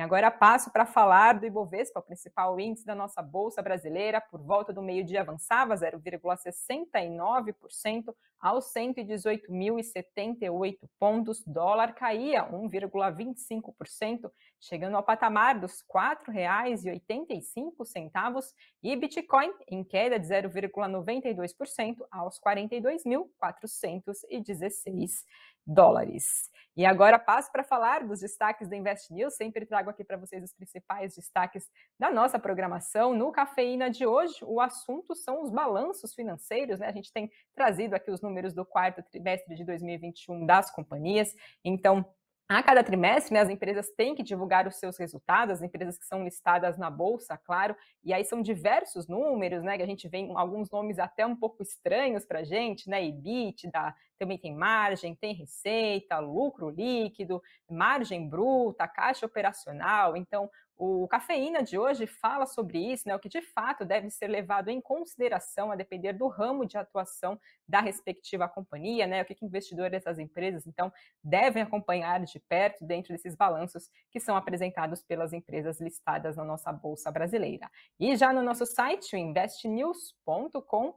E 0.00 0.02
agora 0.02 0.30
passo 0.30 0.70
para 0.70 0.86
falar 0.86 1.38
do 1.38 1.44
Ibovespa, 1.44 2.00
o 2.00 2.02
principal 2.02 2.58
índice 2.58 2.86
da 2.86 2.94
nossa 2.94 3.20
bolsa 3.20 3.60
brasileira, 3.60 4.18
por 4.18 4.40
volta 4.40 4.72
do 4.72 4.80
meio-dia 4.80 5.20
avançava 5.20 5.74
0,69% 5.74 8.14
aos 8.40 8.72
118.078 8.72 10.78
pontos, 10.98 11.44
dólar 11.46 11.92
caía 11.92 12.50
1,25%, 12.50 14.32
chegando 14.58 14.96
ao 14.96 15.02
patamar 15.02 15.60
dos 15.60 15.82
R$ 15.82 15.88
4,85 16.26 18.54
e 18.82 18.96
Bitcoin 18.96 19.52
em 19.68 19.84
queda 19.84 20.18
de 20.18 20.26
0,92% 20.26 21.98
aos 22.10 22.40
42.416 22.40 25.26
dólares. 25.70 26.50
E 26.76 26.86
agora 26.86 27.18
passo 27.18 27.50
para 27.50 27.64
falar 27.64 28.06
dos 28.06 28.20
destaques 28.20 28.68
da 28.68 28.76
Invest 28.76 29.12
News. 29.12 29.34
Sempre 29.34 29.66
trago 29.66 29.90
aqui 29.90 30.04
para 30.04 30.16
vocês 30.16 30.42
os 30.42 30.52
principais 30.52 31.14
destaques 31.14 31.68
da 31.98 32.10
nossa 32.10 32.38
programação. 32.38 33.14
No 33.14 33.30
Cafeína 33.32 33.90
de 33.90 34.06
hoje, 34.06 34.36
o 34.42 34.60
assunto 34.60 35.14
são 35.14 35.42
os 35.42 35.50
balanços 35.50 36.14
financeiros. 36.14 36.78
Né? 36.78 36.86
A 36.86 36.92
gente 36.92 37.12
tem 37.12 37.30
trazido 37.54 37.94
aqui 37.94 38.10
os 38.10 38.20
números 38.20 38.54
do 38.54 38.64
quarto 38.64 39.02
trimestre 39.02 39.54
de 39.54 39.64
2021 39.64 40.46
das 40.46 40.70
companhias. 40.70 41.34
Então, 41.64 42.04
a 42.56 42.62
cada 42.64 42.82
trimestre, 42.82 43.32
né, 43.32 43.40
as 43.40 43.48
empresas 43.48 43.90
têm 43.96 44.12
que 44.12 44.24
divulgar 44.24 44.66
os 44.66 44.74
seus 44.74 44.98
resultados, 44.98 45.54
as 45.54 45.62
empresas 45.62 45.96
que 45.96 46.04
são 46.04 46.24
listadas 46.24 46.76
na 46.76 46.90
bolsa, 46.90 47.38
claro, 47.38 47.76
e 48.02 48.12
aí 48.12 48.24
são 48.24 48.42
diversos 48.42 49.06
números, 49.06 49.62
né, 49.62 49.76
que 49.76 49.84
a 49.84 49.86
gente 49.86 50.08
vê 50.08 50.28
alguns 50.34 50.68
nomes 50.68 50.98
até 50.98 51.24
um 51.24 51.36
pouco 51.36 51.62
estranhos 51.62 52.26
para 52.26 52.40
a 52.40 52.44
gente, 52.44 52.90
né, 52.90 53.04
EBITDA, 53.04 53.94
também 54.18 54.36
tem 54.36 54.52
margem, 54.52 55.14
tem 55.14 55.32
receita, 55.32 56.18
lucro 56.18 56.70
líquido, 56.70 57.40
margem 57.70 58.28
bruta, 58.28 58.88
caixa 58.88 59.24
operacional, 59.24 60.16
então 60.16 60.50
o 60.82 61.06
Cafeína 61.06 61.62
de 61.62 61.78
hoje 61.78 62.06
fala 62.06 62.46
sobre 62.46 62.78
isso, 62.78 63.06
né, 63.06 63.14
o 63.14 63.18
que 63.18 63.28
de 63.28 63.42
fato 63.42 63.84
deve 63.84 64.08
ser 64.08 64.28
levado 64.28 64.70
em 64.70 64.80
consideração 64.80 65.70
a 65.70 65.76
depender 65.76 66.14
do 66.14 66.26
ramo 66.26 66.64
de 66.64 66.78
atuação 66.78 67.38
da 67.68 67.82
respectiva 67.82 68.48
companhia, 68.48 69.06
né, 69.06 69.20
o 69.20 69.24
que, 69.26 69.34
que 69.34 69.44
investidores 69.44 69.90
dessas 69.90 70.18
empresas, 70.18 70.66
então, 70.66 70.90
devem 71.22 71.62
acompanhar 71.62 72.24
de 72.24 72.40
perto 72.40 72.82
dentro 72.82 73.12
desses 73.12 73.34
balanços 73.34 73.90
que 74.10 74.18
são 74.18 74.34
apresentados 74.34 75.02
pelas 75.02 75.34
empresas 75.34 75.78
listadas 75.82 76.38
na 76.38 76.44
nossa 76.44 76.72
Bolsa 76.72 77.10
Brasileira. 77.10 77.70
E 77.98 78.16
já 78.16 78.32
no 78.32 78.42
nosso 78.42 78.64
site, 78.64 79.14
o 79.14 79.18
investnews.com 79.18 80.94